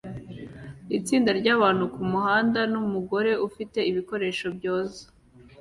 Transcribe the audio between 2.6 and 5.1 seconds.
numugore ufite ibikoresho byoza